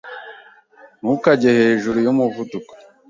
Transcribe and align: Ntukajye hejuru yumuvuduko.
Ntukajye 0.99 1.49
hejuru 1.59 1.97
yumuvuduko. 2.05 2.73